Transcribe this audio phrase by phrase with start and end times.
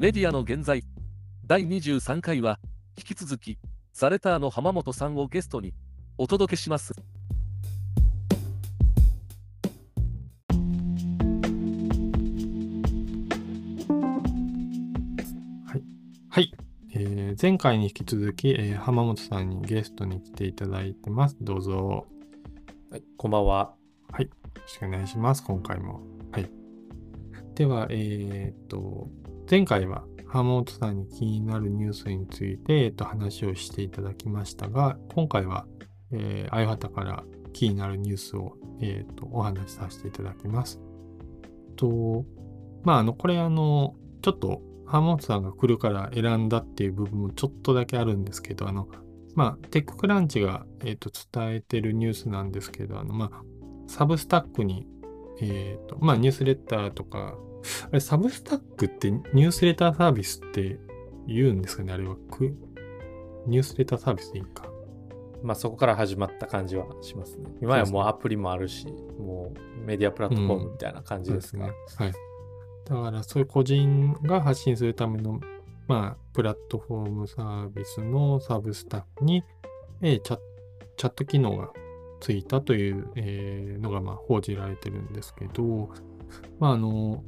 [0.00, 0.82] メディアの現在
[1.44, 2.58] 第23回は
[2.96, 3.58] 引き続き
[3.92, 5.74] サレターの浜本さんをゲストに
[6.16, 6.94] お届けします
[16.30, 16.50] はい、
[16.94, 21.36] えー前回に引き続き、えー浜本さんにゲストに来ていただいてます。
[21.40, 22.06] どうぞよ
[22.90, 23.74] はい、こんばんは。
[24.60, 25.44] ろしくお願いします。
[25.44, 26.00] 今回も。
[26.32, 26.50] はい。
[27.54, 29.08] では、えーっと、
[29.50, 35.66] 前回は浜本さんに気になるニュースについて、えっと、話をしていただきましたが、今回は、
[36.12, 40.78] えー、あやはたから気になるニュースを、えーと、お話しさせていただきます。
[41.74, 42.24] と、
[42.84, 48.86] まあ、あの、これあの、ちょっと浜本さんが来るから選んだっていう部分もちょっとだけあるんですけど、あの、
[49.34, 53.42] まあ、テッククランチが、えー、と伝えてるニュースなんですけど、あの、まあ、
[53.88, 54.86] サブスタックに、
[55.40, 57.34] えっ、と、まあ、ニュースレッターとか、
[57.90, 60.78] あれ、サブスタックってニュースレターサービスって
[61.26, 61.92] 言うんですかね？
[61.92, 62.16] あれは。
[62.30, 62.54] く
[63.46, 64.68] ニュースレターサービスでいいか。
[65.42, 67.50] まあそこから始まった感じはしますね。
[67.62, 68.86] 今やもうアプリもあるし、
[69.18, 71.66] もうメディアプラットフォームみたいな感じですが。
[71.66, 72.06] そうですね。
[72.06, 72.14] はい。
[72.84, 75.40] だから、そういう個人が発信するための、
[75.86, 79.44] まあ、プラットフォームサービスのサブスタックに、
[80.02, 80.38] えーチャ
[80.96, 81.70] チャット機能が
[82.20, 85.90] ついたという、えーのが、まあ、報じられてるんですけど、
[86.58, 87.24] まあ、あの、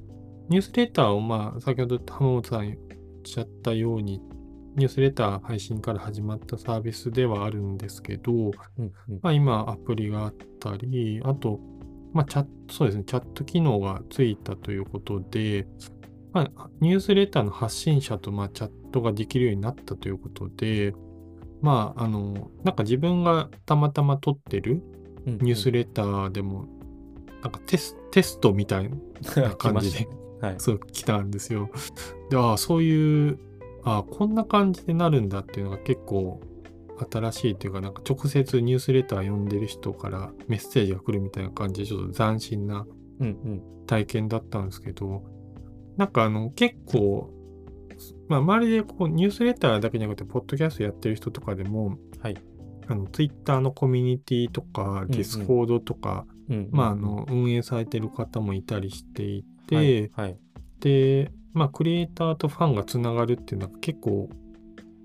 [0.52, 2.76] ニュースレターを、まあ、先ほど浜本さん言っ
[3.24, 4.20] ちゃったように、
[4.76, 8.92] ニュースレター配信から始まったサービスではあるんですけど、うんうん。
[9.22, 11.58] まあ、今アプリがあったり、あと、
[12.12, 15.66] まあ、チャット、そうですね、チャット機能がついたということで、
[16.34, 20.92] まあ、ニュースレターの発信者と、まあ、チャットができるようになったということで、
[21.62, 24.82] まあ、あの、なんか自分がたまたま撮ってる
[25.26, 26.66] うんニュースレターでも、
[27.42, 28.90] なんかテストみたい
[29.36, 30.08] な感じで
[30.42, 30.54] はい。
[30.58, 31.70] そう来たんですよ。
[32.30, 33.38] で、ああ、そういう、
[33.84, 36.40] ああ、こんな感じでなるんだっていうのが結構
[37.10, 42.86] 新しいというか、なんか直接ニュースレター読んでる人からメッセージが来るみたいな感じで、ちょっと斬新な
[43.20, 43.62] うんうん。
[43.86, 45.22] 体験だったんですけど、
[45.96, 47.30] なんかあの、結構、
[48.28, 52.36] まあ、周りでこうニュースレターだけじゃなくて、ポッドキャストやってる人とかでも、はい。
[52.88, 60.38] あの、ツイッターのコミュニティとか、うんディスコードとか、うんうんまあ、あの、運営されてる方もいたりしていて、はいはい。
[60.80, 64.28] で、まあ、クリエイターとファンがつながるっていうのは結構、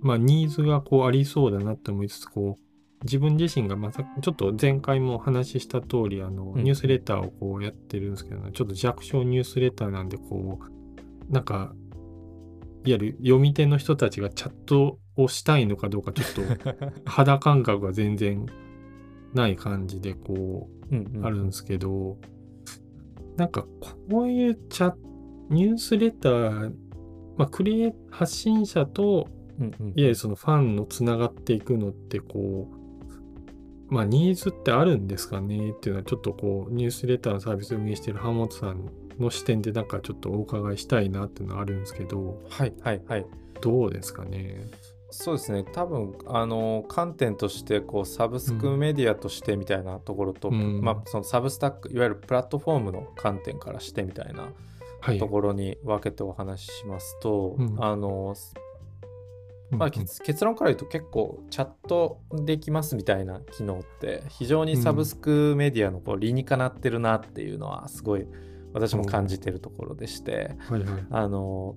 [0.01, 2.67] まあ、ニーズがこうありそうだなって思いつつ、こう、
[3.03, 11.73] 自分自身が、まあ、さちょっと前回もお話しした通り、あの、うんニュースレターをこうやってるんですけど、ちょっと弱小ニュースレターなんで、こう、なんか、
[12.85, 18.45] いわゆる読み手の人たちがチャットをしたいのかどうか、ちょっと 肌感覚が全然
[19.33, 22.17] ない感じで、こう、うんうんあるんですけど、
[23.37, 23.65] なんか
[24.09, 24.93] こういうチャ
[25.49, 26.73] ニュースレター、
[27.37, 29.27] まあ、クリエイ発信者と
[29.59, 32.69] うんうんいわゆるそのファンのつながっていくのってこ
[33.89, 43.25] うまあニーズってあるんですかねっていうのはちょっとこうニュースレターのサービスを運営している浜本さんの視点でなんかちょっとお伺いしたいなっていうのはあるんですけどはいはいはい。
[43.61, 44.67] どうですかね？
[45.09, 45.63] そうですね。
[45.63, 50.81] 多分、あの、観点として、こう、サブスクメディアとしてみたいなところと、うん。
[50.81, 54.49] まあ、そのサブスタック、いわゆるプラットフォームの観点からしてみたいな
[54.99, 55.19] はい。
[55.19, 57.75] ところに分けてお話ししますと、うん。
[57.79, 58.35] あの、
[59.71, 68.25] まあ、うん結結論から言うと結構チャットできますみたいな機能って非常にサブスクメディアのこう理にかなってるなっていうのはすごい
[68.73, 71.05] 私も感じてるところでしてはいはい。
[71.09, 71.75] あの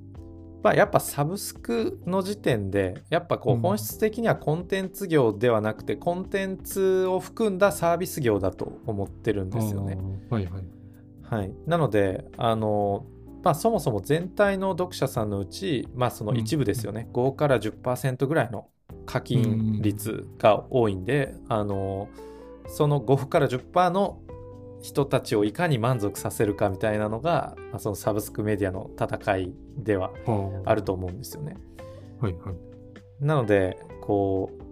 [0.62, 3.60] まあやっぱサブスクの時点でやっぱこううん。
[3.60, 9.98] 本質的にはコンテンツ業ではなくてコンテンツを含んだサービス業だと思ってるんですよね。
[10.28, 10.64] はいはい。
[11.22, 13.06] はい、なのであの、
[13.44, 18.66] まあ、そもそも全体の読者さんのうち、まあ、その一部ですよね、5から10%ぐらいの
[19.06, 22.08] 課金率が多いんで、あの
[22.66, 24.20] その5から10%の
[24.82, 30.10] 人たちをいかに満足させるかみたいなのが、まあ、そのサブスクメディアの戦いでは
[30.64, 31.56] あると思うんですよね。
[32.20, 33.24] はいはい。
[33.24, 34.70] なのでこう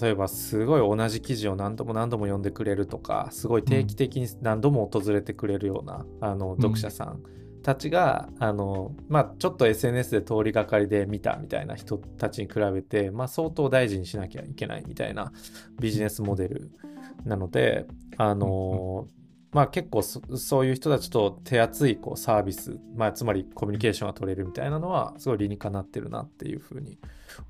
[0.00, 7.22] 例えばすごい同じ記事を何度も何度も読んでくれるとかすごい定期的に何度も訪れてくれるような、あの読者さん
[7.62, 15.32] たちが、あのまあ、ちょっと SNS で通りがかりで見たみたいな人たちに比べて、まあ、相当大事にしなきゃいけないみたいな
[15.80, 16.70] ビジネスモデル
[17.24, 19.08] なので、あの
[19.54, 26.98] まあ、結構そそういう人たちと手厚いこうサービス、まあ、つまりコミュニケーションが取れるみたいなのはすごい理にかなってるなっていうふうに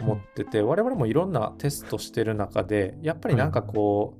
[0.00, 4.18] 思ってて、我々もいろんなテストしてる中でやっぱりなんかこ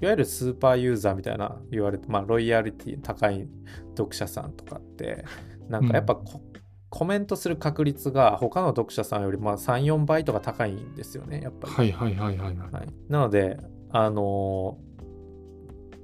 [0.00, 3.48] う、いわゆるスーパーユーザーみたいな言われて、まあ、ロイヤリティ高い
[3.96, 5.24] 読者さんとかって
[5.68, 6.40] なんかやっぱこ、
[6.88, 11.74] コメントする確率が他の読者さんよりまあ34倍とか高いんですよねやっぱり。
[11.74, 12.72] はいはいはいはいはい。
[12.72, 13.58] はい、なので
[13.90, 14.93] あのー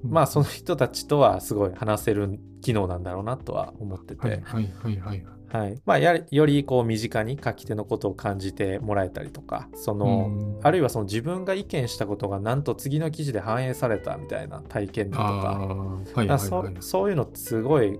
[0.03, 5.25] まあその人たちとはすごい話せる機能なんだろうなとは思ってて、はいはいはいはい。
[5.53, 5.83] はい。
[5.85, 10.61] まあ、やりよりこう身近に書き手のことを感じてもらえたりとかその、うん。
[10.63, 15.59] あるいはその自分が意見したことがなんと次の記事で反映されたみたいな体験だとか。
[16.05, 16.49] ー、はいだはい。
[16.49, 17.99] そそういうのってすごい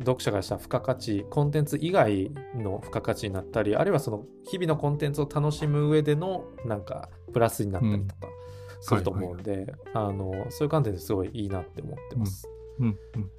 [0.00, 8.27] 読者がした付加価値コンテンツ以外の付加価値になったりあるいはその日々のコンテンツを楽しむ上でのなんかプラスになったりとか
[8.80, 12.48] すると思うんで、あのそういう観点ですごいいいなって思ってます、
[12.78, 13.30] うんうん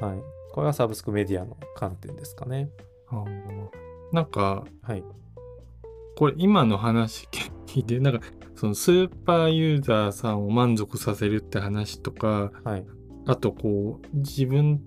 [0.00, 0.08] うん。
[0.08, 0.18] はい、
[0.52, 2.70] これはサブスクメディアの観点ですかね。
[3.08, 3.68] あー。
[4.12, 5.04] なんか、はい。
[6.16, 7.28] これ今の話
[7.66, 8.20] 聞いて、なんか、
[8.56, 12.86] そのスーパーユーザーさんを満足させるって話とか、はい。
[13.26, 14.80] あとこう、自分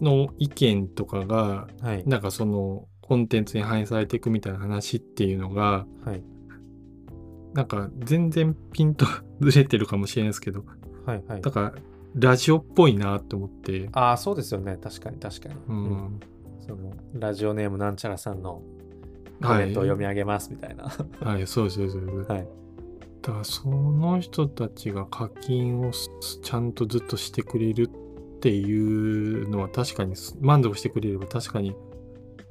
[0.00, 2.04] の意見とかが、はい。
[2.06, 6.22] なんかそのコンテンツに反映されていくみたいな話っていうのが、はい
[7.54, 9.06] なんか全然ピンと
[9.40, 10.64] ずれてるかもしれないですけど、
[11.06, 11.40] はいはい。
[11.40, 11.74] だから
[12.14, 14.78] ラジオっぽいなと思って、ああそうですよね。
[14.80, 15.76] 確かに確かに、ううん。
[15.86, 16.20] ん。
[16.60, 18.62] そのラジオネームなんちゃらさんの
[19.42, 20.90] コメントを読み上げますみたいな。
[21.20, 21.98] はい、そうですそうです。
[22.30, 22.48] はい。
[23.22, 26.10] だからその人たちが課金をす
[26.42, 27.88] ちゃんとずっとしてくれる
[28.36, 31.74] っていうのは確かにす満足してくれれば確かに。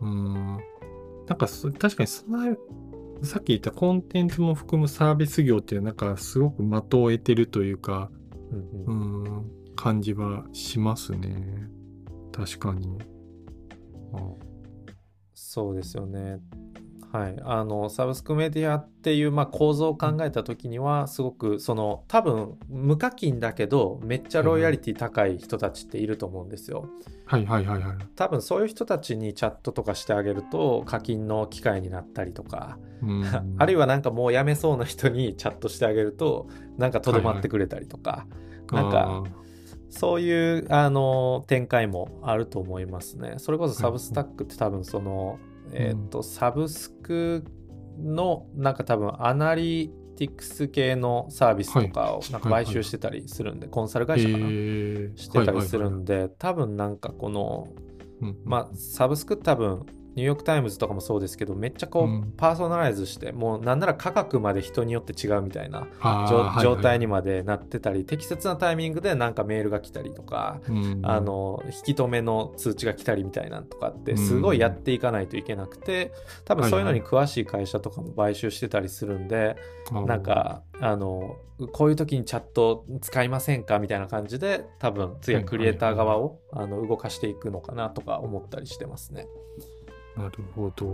[0.01, 0.59] うーん。
[1.27, 2.23] なんかそ確かにさ
[3.23, 6.81] さっき言ったコンテンツも含むサービス業っていうなんかすごく的を
[7.11, 8.09] 得てるというか
[8.51, 11.69] うんううん感じはしますね。
[12.33, 12.97] 確かに。
[14.13, 14.17] あ。
[15.33, 16.39] そうですよね。
[17.17, 26.89] はい、あのサブスクメディアっていう、まあ、構造を考えた時にはすごくその多分無課金だけどめっちゃロイヤリティ高い人たちっていると思うんですよ。
[27.25, 27.97] はいはいはいはい。
[28.15, 33.23] 多分そういう人たちにチャットとかしてあげると課金の機会になったりとか、うん
[33.57, 36.47] あるいはなんかもうやめそうな人に チャットしてあげると
[36.77, 38.27] なんかとどまってくれたりとか、
[38.71, 39.23] なんか
[39.89, 43.35] そういうあの展開もあると思いますね。
[43.37, 45.39] それこそサブスタックって多分その、
[45.73, 47.43] えっ、と、サブスク
[47.99, 54.47] のなんか多分アナリティクス系のサービスとかをなんか買収してたりするんで、コンサル会社かな、
[55.15, 57.67] してたりするんで、で、多分なんかこの、
[58.21, 59.85] うんまあサブスク多分
[60.17, 62.33] ニューヨーク・タイムズとかもそうですけどめっちゃこう、うん。
[62.35, 65.87] パーソナライズしてもうなんなら価格まで人によって違うみたいな
[66.59, 71.01] 状態にまでなってたり、適切なタイミングでなんかメールが来たりとか、うん。
[71.03, 76.11] あの引き止めの通知が来たりみたいなんとかってすごいやっていかないといけなくて
[76.45, 79.55] 多分そういうのに詳しい会社とかも買収してたりするんで、
[79.91, 81.35] なんかあの
[81.73, 89.27] こういう時にチャット使いませんかみたいな感じで多分次はクリエイター側をあの動かしていくのかなとか思ったりしてますね。
[90.17, 90.87] なるほど。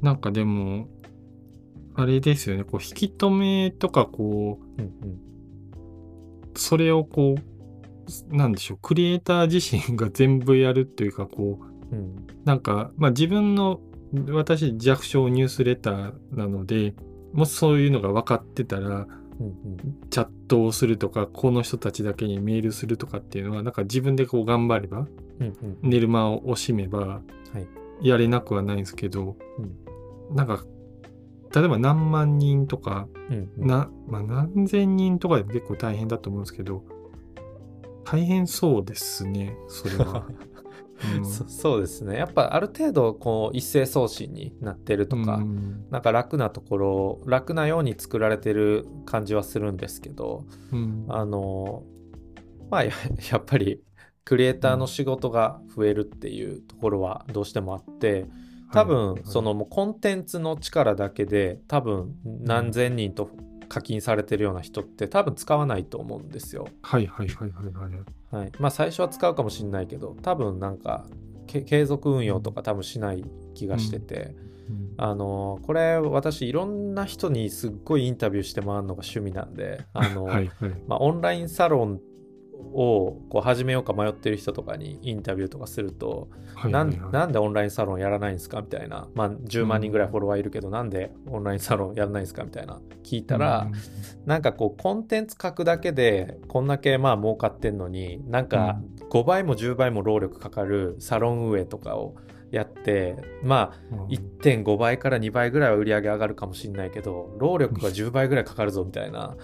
[0.00, 0.88] なんかでも、
[1.94, 5.18] あれですよね、こう、引き止めとか、こう、うんうん。
[6.54, 11.58] それをこう、なんでしょう、クリエイター自身が全部やるっていうか、こ
[11.90, 12.26] う、うん。
[12.44, 13.80] なんか、まあ自分の、
[14.28, 16.94] 私弱小ニュースレターなので、
[17.32, 18.88] もしそういうのが分かってたら、
[19.40, 20.08] うんうん。
[20.08, 25.08] チャットをするとか、この人たちだけにメールするとかっていうのは、なんか自分でこう頑張れば、
[25.40, 25.78] うんうん。
[25.82, 27.37] 寝る間を惜しめば、はい
[28.00, 30.36] やれなくはないんですけど、うん。
[30.36, 30.64] なんか、
[31.54, 33.66] 例えば何万人とか、うんうん。
[33.66, 36.84] な、まあ、何千人とかでも結構大変だと思うんですけど、
[38.04, 40.26] 大変そうですね、それは。
[41.18, 41.24] うん。
[41.24, 42.16] そそうですね。
[42.16, 45.84] やっぱある程度こう一斉送信になってるとか、うん。
[45.90, 51.06] なんか楽なところ楽なように作られてる感じはするんですけどうん。
[51.08, 51.84] あの
[52.70, 52.92] まあや
[53.30, 53.80] やっぱり
[54.28, 58.26] クリエイターの仕事が増えるっていうところはどうしてもあって
[58.74, 63.30] 多分はいそのもうコンテンツの力だけで多分何千人と
[63.70, 66.68] 課金されてるような人って多分使わないと思うんですよ。
[66.82, 68.42] はいはいはいはいはい。
[68.42, 71.06] はい、まあ最初は使うかもしれないけど多分なんか
[71.46, 74.48] け継続運用とか多分しない気がしてて、うん
[74.98, 80.72] あのこれ私いろんな人にすっごいインタビューして回るのが趣味なんであの、はいはい。
[80.86, 82.00] まあ、オンラインサロン
[82.72, 87.08] をこう始めようか迷ってる人とかにインタビューとかすると、なはいはいはい。
[87.08, 88.60] んなんでオンラインサロンやらないんですか？
[88.60, 92.44] みたいな、まあ、10万人ぐらいフォロワーいるけど、なんでオンラインサロンやらないんですか？
[92.44, 92.80] みたいな。
[93.04, 93.68] 聞いたら、
[94.26, 98.78] なんかこうコンテンツ書くだけでこんだけまあ儲かってんのになんか
[99.10, 102.16] 5倍も10倍も労力かかるサロン運営とかを
[102.50, 104.06] やってまあうん。
[104.08, 109.36] 1.5倍から2倍ぐらいは売り上げ上がるかもしれないけど労力が10倍ぐらいかかるぞみたいな。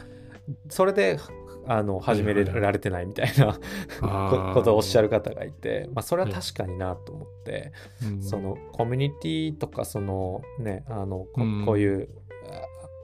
[0.69, 1.19] それで
[1.67, 3.59] あの始められてないみたいな
[4.55, 12.09] ことをおっしゃる方がいて、まあ、それは確かになと思って、うんそのコミュニティとかそのねあのこうんこういう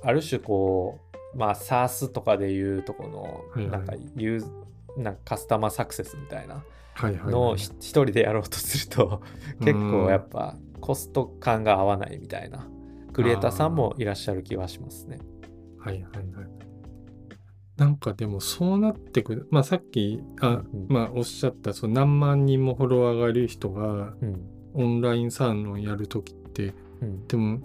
[0.03, 1.01] あある種こ
[1.35, 3.09] うまあ SARS とかでいうとこ
[3.57, 6.65] のなんかユーなんかカスタマーサクセスみたいな
[7.31, 9.23] のをひ一人でやろうとすると
[9.61, 12.67] 結構やっぱコスト感が合わないみたいな
[13.13, 15.19] クリエイターさんもいらっしゃる気はしますね。
[15.79, 16.03] はいはい
[16.35, 16.60] はい。
[17.81, 20.87] なんかでもそうなってくる、まあさっき、あうん。
[20.91, 24.41] まあおっしゃった、その何万人もフォロワーがいる人がうん。
[24.75, 27.27] オンラインサロンやるときって、うん。
[27.27, 27.59] でも、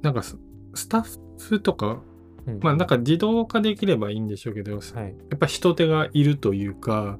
[0.00, 0.38] なんかス
[0.72, 2.00] スタッフとか、
[2.46, 2.60] うん。
[2.62, 7.18] まあなんか自動化できればいいんでしょうけど、やはい、っぱ人手がいるというか、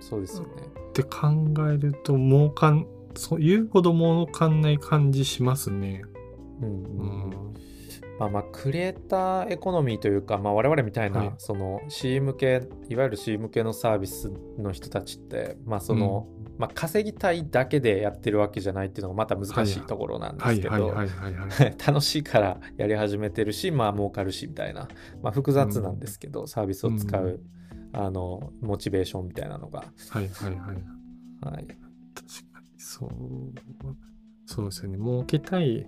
[0.00, 0.50] そうですよね。
[0.90, 6.02] って考えると、儲かん、そう言うほど儲かんない感じしますね。
[6.60, 7.30] うん。
[8.18, 11.34] まあまあクリエイターエコノミーというか、まあ、我々みたいな、はい。
[11.38, 16.26] その C 向けいわゆる C 向けのサービスの人たちってまあその、
[16.58, 20.94] まあ、稼ぎたいだけでやってるわけじゃないっていうのがまた難しいところなんではいすけど。
[21.86, 24.88] 楽しいからやり始めてるしまあ儲かるしみたいな、
[25.22, 27.40] まあ、複雑なんですけど、サービスを使う、
[27.92, 30.60] あのモチベーションみたいなのが、はいはいはい。
[31.40, 31.76] はい、確
[32.52, 33.10] かにそう。
[34.46, 34.96] そうですよね。
[34.96, 35.86] 儲けたい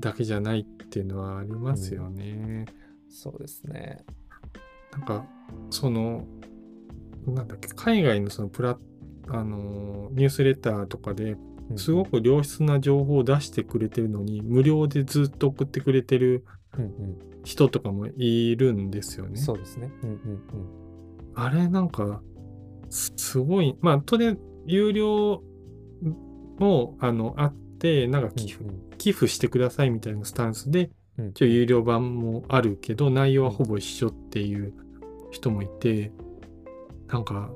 [0.00, 2.66] だけじゃないっていうのはありますよね、
[3.08, 4.04] そうですね。
[4.92, 5.24] なんか
[5.70, 6.24] その
[7.26, 8.78] なんだっけ海外のそのプラ
[9.28, 11.36] あのニュースレターとかで
[11.70, 16.44] うんすごく良質な情報を出してくれてるのに無料でずっと送ってくれてる
[16.78, 19.40] うん人とかもいるんですようん、ね。
[19.40, 19.90] そうですね。
[20.02, 20.40] うんうん
[21.36, 22.22] あれなんか
[22.90, 25.42] すすごいまあとりあえず有料
[26.58, 28.80] もあのあってなんかうん寄付うん。
[28.96, 31.28] 寄付してくださいみたいなスタンスで、うん。
[31.28, 34.72] 一応有料版もあるけど、内容はほぼ一緒っていう
[35.30, 36.10] 人もいて、
[37.08, 37.50] なんか、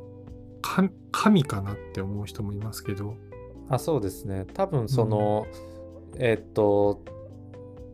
[0.61, 3.17] か神かなって思う人もいますけど、
[3.71, 4.47] あそうですね。
[4.53, 5.47] 多分その、
[6.19, 7.03] えっと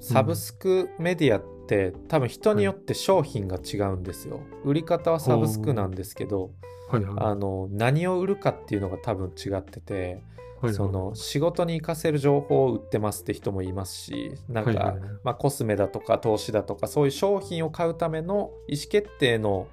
[0.00, 6.50] サブスクメディアって、多分人によって商品が違うんですよ、売り方はサブスクなんですけど
[6.88, 7.14] はいはい。
[7.16, 10.20] あの何を売るかっていうのが多分違ってて、
[10.72, 19.68] その仕事に活かせる情報を売ってますって人もいますしなんか、まあ、コスメだとか投資だとかそういう商品を買うための意思決定の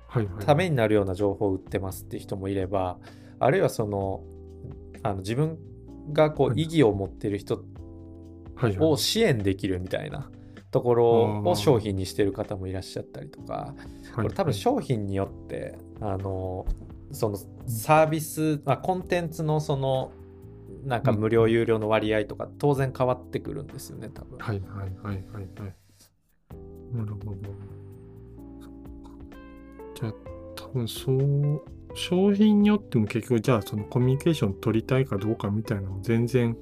[0.45, 2.97] ためになるような情報を売ってますって人もいれば
[3.39, 4.23] あるいはその
[5.03, 5.57] あの自分
[6.11, 6.53] がこはい。
[6.55, 7.63] う意義を持ってる人
[8.79, 10.29] を支援できるみたいな
[10.71, 13.75] ところを商品にしてる方もいらっしゃったりとか
[14.15, 16.65] これ多分商品によってあの
[17.11, 20.11] そのサービス、まあ、コンテンツのその
[20.83, 24.37] なんか無料有料の割合とか当然変わってくるんですよね多分。
[24.39, 25.75] はいはいはいはいはい。
[26.93, 27.37] なるほど。
[29.95, 30.13] じゃあ、
[30.55, 31.61] 多分そう、
[31.93, 36.57] 商品によっても結局、じゃあそのコミュニケーション取りたいかどうかみたいなのも全然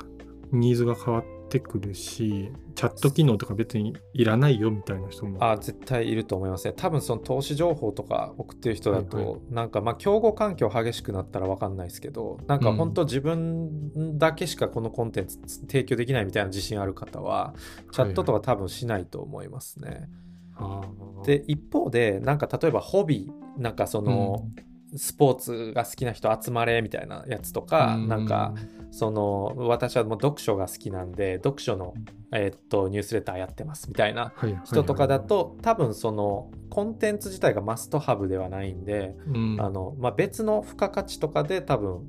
[0.52, 5.44] ニーズが変わってくるし、チャット機能とか別にいらないよみたいな人も。
[5.44, 6.74] あ絶対いると思いますね。
[6.76, 17.54] 多分その投資情報とか送ってる人だと、はいはなんかまあ競合環境激しくなったら分かんないですけどなんか本当自分だけしかこのコンテンツ提供できないみたいな自信ある方は
[17.92, 20.08] チャットとか多分しないと思いますね。
[20.56, 24.48] あーで一方でなんか例えばホビーなんかその、
[24.96, 28.08] スポーツが好きな人集まれみたいなやつとか、うん。
[28.08, 28.54] なんか
[28.92, 31.94] その私はもう読書が好きなんで読書の、
[32.32, 34.34] えーっとニュースレターやってますみたいな
[34.66, 39.58] 人とかだと、多分そのコンテンツ自体がマストハブではないんで、うん。
[39.60, 42.02] あのまあ、別の付加価値とかで多分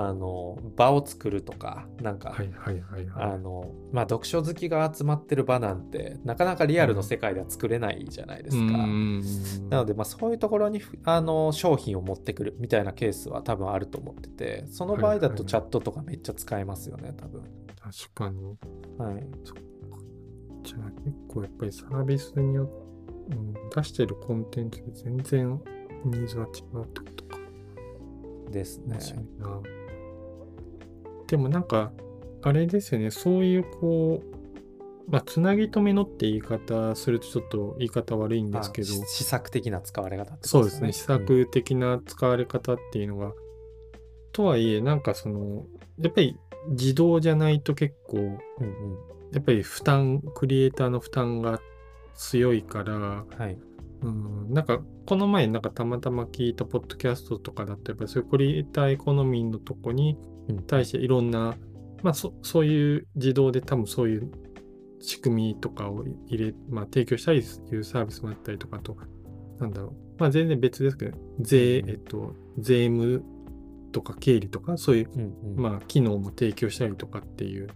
[0.00, 2.36] あの場を作るとかなんか、
[4.02, 8.62] 読書好きが集まってる場なんてなかなかリアルの世界では作れないじゃないですか。
[8.62, 9.22] うん
[9.68, 17.42] なので、まあ、そういうところにふあの商品を持ってくるみたいなケースは多分あると思っててその場合だとチャットとかめっちゃ使えますよね多分。
[17.76, 18.56] 確かに。
[18.98, 19.26] はい、
[20.62, 25.60] じゃあ結構やっぱりサービスによって、うん、出してるコンテンツで全然
[26.04, 27.38] ニーズが違うってことか。
[28.52, 28.98] ですね。
[31.28, 31.92] でもなんか、
[32.42, 38.88] あれですよね、そういうこう、まあ、つなぎ止めのって言い方するとちょっと言い方悪いんですけど。
[38.88, 41.18] あ、し施策的な使われ方ってことそうですね、施うん。
[41.18, 43.32] 策的な使われ方っていうのが、
[44.32, 45.66] とはいえ、なんかその、
[45.98, 46.36] やっぱり
[46.70, 48.38] 自動じゃないと結構、うんうん。
[49.32, 51.60] やっぱり負担、クリエイターの負担が
[52.14, 53.58] 強いから、はい。
[54.02, 60.16] うん、なんかこの前なんかたまたま聞いたポッドキャストとかだとやっぱりそういうクリエイターエコノミーのとこに
[60.48, 60.62] うん。
[60.62, 61.56] 対していろんな、
[62.02, 64.30] まあそそういう自動で多分そういう
[65.00, 68.96] 仕組みとかを入れ、まあ、提供したりいうサービスもあったりとかあと
[69.60, 69.92] なんだろう。
[70.18, 71.90] まあ全然別ですけど、税、うん。
[71.90, 73.22] えっと、税務
[73.92, 75.62] とか経理とか、そういう、うんうん。
[75.62, 77.68] まあ、機能も提供したりとかっていう、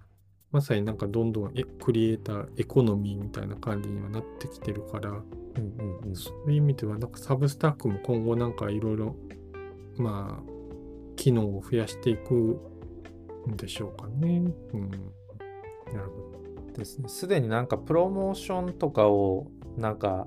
[0.50, 6.17] まさになんかどんどんえクリエイターエコノミーみたいな感じにはなってきてるから、うんうんうん。
[6.17, 9.17] そういう意味では、なんかサブスタックも今後なんかいろいろ、
[9.97, 10.51] まあ、
[11.23, 12.61] 機能を増やしていく
[13.49, 14.43] んでしょうかね。
[14.75, 14.91] うん。
[14.91, 16.73] なるほど。
[16.76, 17.09] ですね。
[17.09, 20.26] すでになんかプロモーションとかをなんか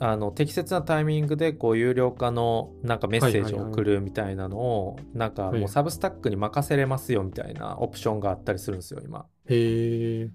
[0.00, 9.26] あの適切なタイミングでこう有料化のなんかメッセージを送るみたいなのをなんかはいもうサブスタックに任せれますよみたいなオプションがあったりするんですよ今。
[9.46, 10.30] へえ。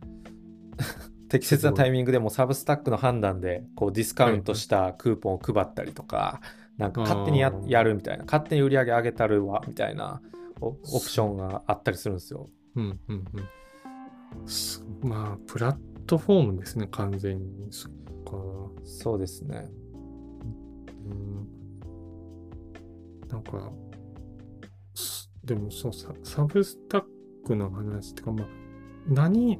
[1.27, 6.39] 適切なタイミングでもうサブスタックの判断でこうディスカウントしたクーポンを配ったりとか
[6.77, 7.50] なんか勝手にや
[7.84, 10.22] るみたいな勝手に売り上げ上げたるわみたいな
[10.62, 12.50] オオプションがあったりするんですよ。
[12.75, 14.48] うんうんうん。
[14.48, 17.67] すまあ、プラットフォームですね、完全に。
[17.72, 17.91] そっ
[18.24, 18.31] か。
[18.84, 19.67] そうですね。
[21.05, 21.48] うん。
[23.27, 23.72] なんか、
[24.93, 27.03] すでもそうサ、サブスタッ
[27.46, 28.48] クの話ってか、まあ、
[29.07, 29.60] 何、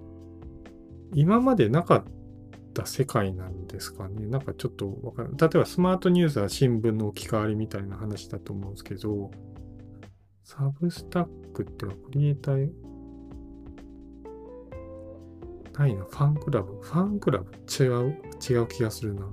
[1.14, 2.04] 今までなかっ
[2.78, 4.28] た世界なんですかね？
[4.28, 5.32] なんかちょっとわかる。
[5.40, 9.32] 例えばスマートニュースは新聞の置き換わりみたいな話だと思うんですけど、
[10.44, 12.70] サブスタックってのはクリエイター
[15.78, 16.82] ないな、ファンクラブ？
[16.82, 18.18] ファンクラブ違う、
[18.50, 19.28] 違う気がするな。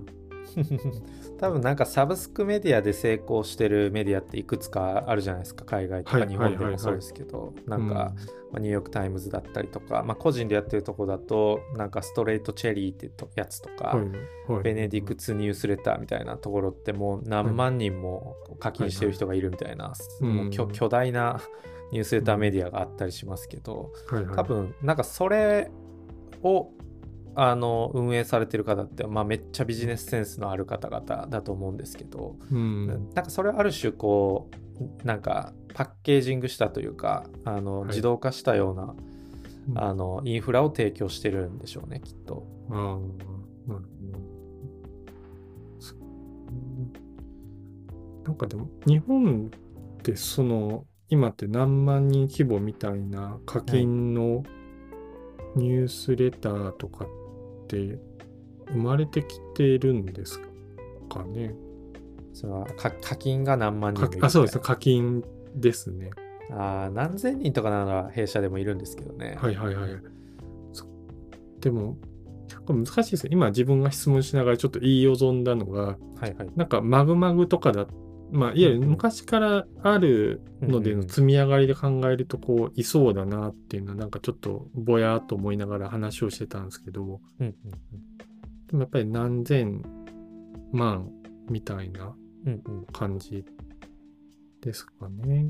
[1.38, 8.14] 多分なんかサブスクメディアで成功してるメディアっていくつかあるじゃないですか海外とかはい日本でもそうですけどなんか、
[8.58, 21.40] ニューヨーク・タイムズだったりとか、まあ、個人でやってるとこだとなんか Stratechery ってとやつとか、はいはい Benedict's Newsletter みたいなところってもう何万人も課金してる人がいるみたいな、いもう巨うん巨大な
[21.92, 25.70] ニュースレターメディアがあったりしますけど、はいはい多分なんかそれ
[26.42, 26.72] を
[27.36, 32.86] あの運営されてる方って、まあ、めっちゃビジネスセンスのある方々だと思うんですけど、うん。
[32.86, 34.48] なんかそれをある種こ
[35.02, 39.14] うなんかパッケージングしたというかあのはい自動化したような、うん
[39.76, 42.46] あのインフラを提供してるんでしょうねきっと。
[42.70, 43.00] ああ、なる
[43.66, 43.80] ほど。
[45.78, 45.94] そ
[48.24, 49.50] なんかでも、日本
[49.98, 54.42] ってその、今って何万人規模みたいな課金の
[55.56, 57.08] ニュースレターとかっ
[57.66, 57.98] て
[58.68, 60.42] 生まれてきてるんです
[61.08, 61.54] かね？
[62.34, 64.60] それはか課金が何万人あ、そうですね。
[64.62, 66.10] 課金ですね。
[66.50, 69.36] あー何千人とかなら弊社でもいるんですけどね。
[69.38, 69.90] はいはいはい。
[70.72, 70.86] そ
[71.60, 71.96] でも、
[72.66, 73.30] これ難しいですね。
[73.32, 76.48] 今自分が質問しながらちょっと言いよぞんだのが、はいはい。
[76.56, 77.86] なんかマグマグとかだ、
[78.30, 87.54] まあ、いわゆる昔からあるのでの積み上がりで考えると、こう、いそうだなっていうのは、なんかちょっとぼやーっと思いながら話をしてたんですけど、うんうん
[88.66, 89.82] でもやっぱり何千
[90.72, 91.10] 万
[91.48, 92.14] みたいな
[92.46, 93.44] うんうんうん感じ
[94.64, 95.46] ですかね。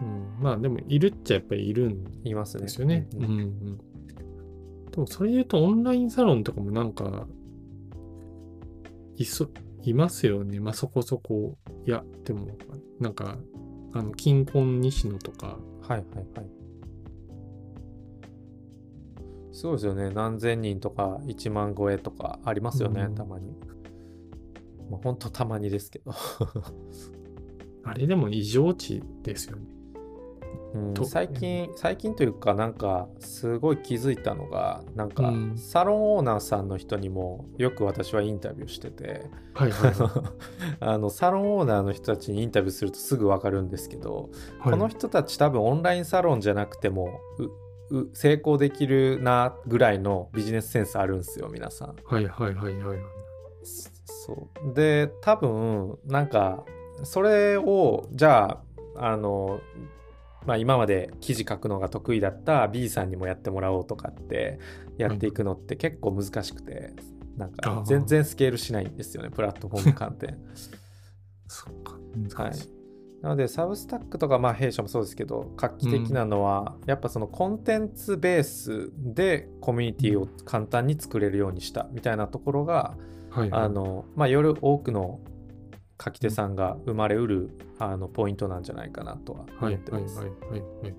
[0.00, 2.64] うん、まあでも、いるっちゃやっぱりいるんいますね。
[2.64, 3.08] ですよね。
[3.14, 3.78] ううんんうん。
[4.90, 7.26] でもそれ言うとオンラインサロンとかもなんか、
[9.16, 9.48] いそ、
[9.82, 10.60] いますよね。
[10.60, 11.56] まあそこそこ。
[11.86, 12.48] いや、でも、
[12.98, 13.38] なんか、
[13.92, 16.62] あの、金婚西野とか、はいはいはい。
[19.52, 20.10] すごいですよね。
[20.10, 23.54] 何千人とか1万超えとかありますよね、うんたまに。
[24.90, 26.12] まあ、ほんとたまにですけど。
[27.84, 29.62] あれでも異常値ですよね。
[30.74, 40.32] うんと最近、最近というか、なんか、すごい気づいたのが、なんかうん、サロンオーナーさんの人にも、よく私はインタビューしてて、はいはいは
[40.80, 44.30] あの、サロンオーナーの人たちにインタビューするとすぐわかるんですけど、
[44.70, 44.70] い。
[44.70, 47.20] この人たち多分オンラインサロンじゃなくても
[48.14, 51.96] 成功できるなぐらいのビジネスセンスあるんですよ皆さん。
[52.04, 52.98] はいはいはいはいはい。
[53.64, 56.64] そうで多分なんか
[57.02, 58.58] それをじゃ
[58.96, 59.60] ああの、
[60.46, 64.58] まあ、今まで記事書くのが得意だった B さんにもやってもらおうとかって
[64.98, 66.92] やっていくのって結構難しくて
[67.36, 70.38] なんあーか全然スケールしないんですよねプラットフォーム観点。
[71.48, 71.92] そっか。
[71.92, 72.82] はい難しい。
[73.22, 82.96] なのでサブスタックとかまあ弊社もそうですけど画期的なのは、やっぱそのコンテンツベースでコミュニティを簡単に作れるようにしたみたいなところが、
[83.30, 83.62] はいはい。
[83.62, 85.20] あのまあより多くの
[86.02, 90.18] 書き手さんが生まれうるあのポイントなんじゃないかなとは思ってます。
[90.18, 90.94] はいはいはいはい。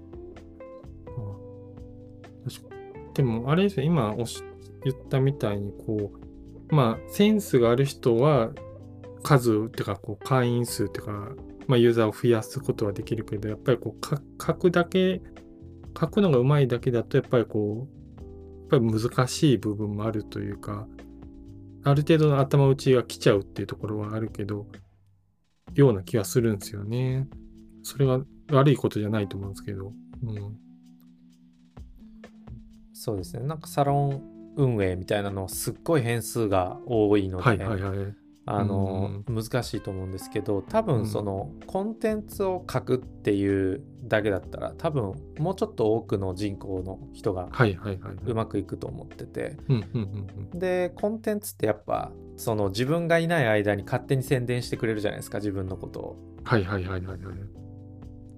[3.14, 4.44] でもあれですよ、今おし
[4.84, 6.12] 言ったみたいにこ
[6.72, 8.52] う、まあセンスがある人は
[9.22, 11.12] 数っていうかこう会員数っていうか、
[11.68, 14.06] まあ、ユーザーを増やすことはできるけど、やっぱりこう
[14.44, 15.22] 書くだけ、
[16.00, 17.88] 書くのがうまいだけだとやっぱりこ
[18.20, 20.88] う、やっぱり難しい部分もあるというか、
[21.84, 24.66] ある程度の頭打ちが来ちゃうっていうところはあるけど、
[25.76, 27.28] ような気はするんですよね。
[27.84, 28.22] それが
[28.52, 29.94] 悪いことじゃないと思うんですけど。
[30.24, 30.58] うん。
[32.94, 33.46] そうですね。
[33.46, 34.24] なんかサロン
[34.56, 38.23] 運営みたいなのすっごい変数が多いので、はいはいはい。
[38.46, 48.16] あの難しいと思うんですけど多分そのコンテンツを書くっていうだけだったら多分もうちょっと多くの人口の人がはいはいはい。
[48.26, 49.56] うまくいくと思ってて。
[50.54, 57.36] でコンテンツってやっぱその自分がいない間に勝手に宣伝してくれるじゃないですか自分のことをはいはいはいはいはい。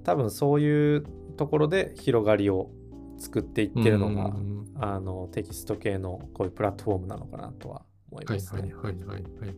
[0.03, 2.69] 多分そういうところで広がりを
[3.17, 4.35] 作っていってるのが、
[4.75, 8.61] あのテキスト系のこういうプラットフォームなのかなとは思いはいますね。
[8.61, 9.55] はいはいはいはい。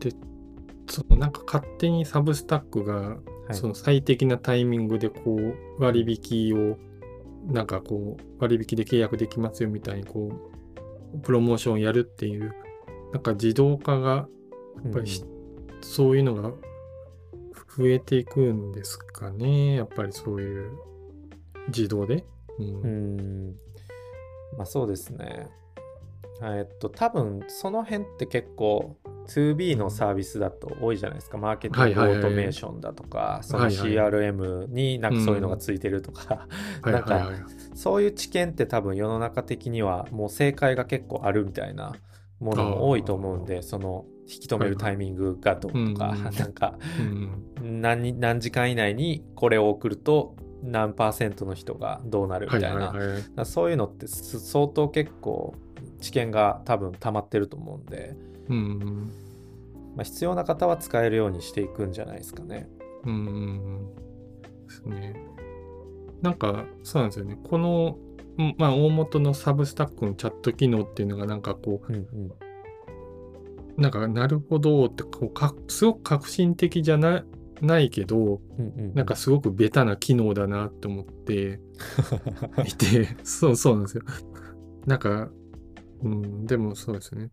[0.00, 0.12] で、
[0.88, 2.94] そのなんか勝手にサブスタックが
[3.48, 6.76] はいその最適なタイミングでこう割引を
[7.46, 10.30] なんかこう割引で契約できますよみたいにこ
[11.14, 12.54] うプロモーションをやるっていう
[13.12, 14.28] なんか自動化が
[14.84, 15.24] やっぱりし
[15.80, 16.52] そういうのが
[17.76, 20.72] 増えていくんですかねやっぱりそういう
[21.68, 22.24] 自動で。
[22.58, 23.56] うんうんうん
[24.56, 25.46] まあそうですね。
[26.42, 28.96] えっと多分その辺って結構
[29.28, 31.38] 2B のサービスだと多いじゃないですか。
[31.38, 36.46] マーケティングオートメーションだとか、その CRM になんかそういうのがついてるとか、
[36.82, 37.30] はいなんか
[37.74, 41.94] そういう知見って多分世の中的にはもう正解が結構あるみたいな
[42.40, 47.80] ものも多いと思うんで、その引き止めるタイミングがどうとか、なんかうん。
[47.80, 52.74] 何何時間以内にこれを送ると何パーセントの人がどうなるみはいたい
[53.36, 55.54] な、そういうのってす相当結構
[56.00, 58.16] 知見が多分溜まってると思うんで、
[58.48, 59.12] うん
[59.96, 62.68] まあ、必要な方は使えるようにしていくんじゃないですかね。
[63.04, 63.88] うん
[64.66, 65.16] ですね。
[66.22, 67.38] なんか、そうなんですよね。
[67.42, 67.98] この、
[68.38, 77.24] うんまあ、大元のサブスタックのチャット機能っていうのが、なんかこうんうんう、なんか、なるほどってこうか、すごく革新的じゃな
[77.60, 81.60] ないけど、うんうん、なんかすごくベタな機能だなって思って
[82.66, 84.04] いて、そうそうなんですよ。
[84.86, 85.30] なんか、
[86.02, 87.30] うん、でもそうですね。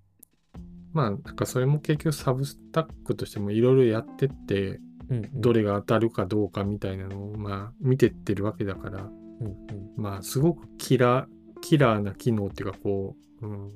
[0.95, 4.79] まあ、なんかそれも結局サブスタックとしてもいろいろやってって、
[5.09, 9.55] うんうんどれが当たるかどうかみたいなのを、まあ、見てってるわけだから、うんうん
[9.97, 13.71] まあ、すごくキラー、キラーな機能っていうか、こう、うん、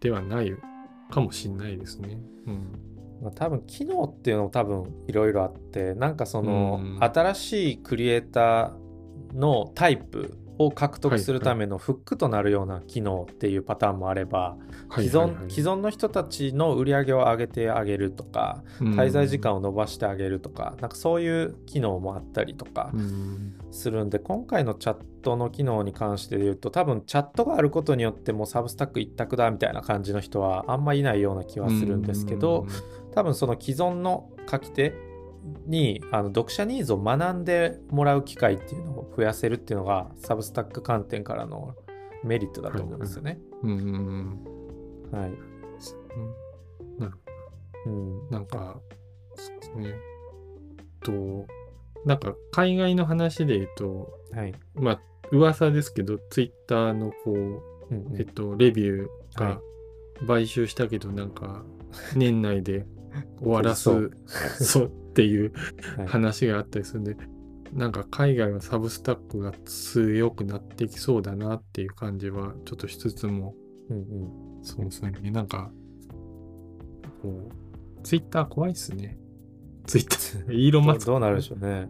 [0.00, 0.54] ではない
[1.10, 2.18] かもしれないですね。
[2.46, 2.72] うん。
[3.22, 14.56] まあ、多分機能っていうのも多分いろいろあってなんかその、うん新しいクリエイターのタイプを獲得するためのフックとなるような機能っていうパターンもあれば、
[14.88, 23.54] はい既存既存の人たちの売り上げを上げてあげるとか、滞在時間を伸ばしてあげるとかなんかそういう機能もあったりとかうん。
[23.70, 32.66] するんで、今回のチャットの機能に関して言うと多分チャットがあることによってもうサブスタック一択だみたいな感じの人はあんまいないような気はするんですけど、
[33.14, 34.92] 多分その既存の書き手
[35.66, 41.74] にあの読者ニーズを学んでもらう機会っていうのを増やせるっていうのがサブスタック観点からの
[42.24, 43.40] メリットだと思うんですよね。
[43.62, 44.38] うん
[45.12, 45.32] はい。
[46.98, 47.12] なる
[47.86, 48.30] うん。
[48.30, 48.78] なんか、
[49.34, 49.94] そうですね。
[51.00, 51.46] と、
[52.04, 54.54] なんか海外の話で言うと、はい。
[54.74, 55.00] まあ、
[55.32, 59.70] 噂ですけど、ツイッターのこう、うんうんえっと、レビューはい
[60.20, 61.64] が買収したけど、なんか、
[62.14, 62.86] 年内で
[63.40, 64.10] 終わらす
[64.60, 64.86] そう。
[64.86, 65.52] っていう
[65.96, 66.06] はい。
[66.06, 67.16] 話があったりするんで、
[67.72, 73.54] なんか海外はサブスタックが強くなってきそうだなっていう感じはちょっとしつつも、
[73.88, 74.00] うんう
[74.60, 74.64] ん。
[74.64, 75.70] そうですね、なんか、
[77.22, 79.18] こう、ツイッター怖いっすね。
[79.86, 81.06] ツイッター、 イーロンマスク。
[81.06, 81.88] どうなるでしょうね。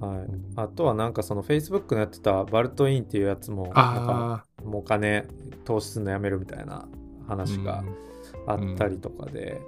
[0.00, 0.28] はい。
[0.56, 5.26] あとはなんかその Facebook のやってたバルトインっていうやつも、なんかあもうお金
[5.64, 6.88] 投資するのやめるみたいな
[7.28, 7.84] あ、話が
[8.46, 9.60] あったりとかで、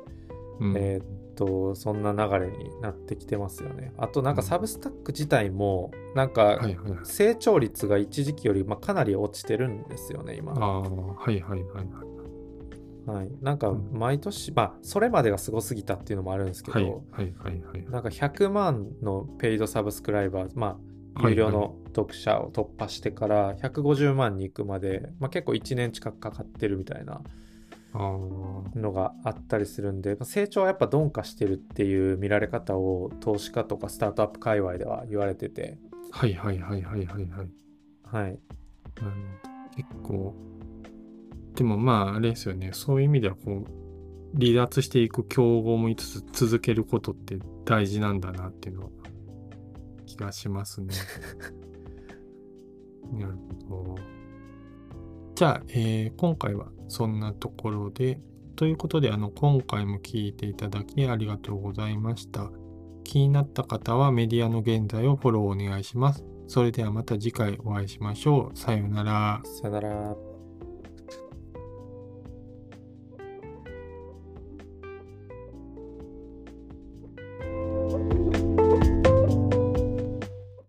[0.61, 3.93] うん、うんえーっと、そんな流れになってきてますよね。
[3.99, 6.61] あとなんかサブスタック自体も、なんか。
[7.05, 10.53] 成長率が一時期よりまあかなり落ちてるんですよね、今。
[10.53, 11.87] ああ、はいはいはいはい。
[13.07, 13.31] はい。
[13.41, 16.91] なんかうん毎年、まあそれまでがすごすぎたっていうのもあるんですけど、はいは
[17.23, 17.87] いはいはい。
[17.91, 27.23] なんか100万のペイドサブスクライバー、まあ、はい有料の読者を突破してから150万に行くまで、まあ、結構1年近くかかってるみたいな
[27.99, 35.79] のがあったりするんで、まあ成長はやっぱ鈍化してるっていう見られ方を投資家とかスタートアップ界隈では言われてて、
[36.11, 37.49] はいはいはいはいはいはい。
[38.05, 38.39] はい。
[39.77, 40.35] 結構、
[41.55, 48.91] でもまああれですよね、そういう意味ではこう、離脱していく競合もいつつ続けることって大事なんだなっていうのは
[50.07, 50.95] 気がしますね。
[53.13, 53.35] なる
[53.69, 53.95] ほど。
[55.35, 58.21] じゃあ、えー今回はそんなところで、
[58.57, 62.51] ということで、あの、今回も聞いていただきありがとうございました。
[63.05, 66.25] 気になった方はメディアの現在をフォローお願いします。
[66.49, 68.59] それではまた次回お会いしましょう。
[68.59, 69.41] さようなら。
[69.45, 70.26] さよなら。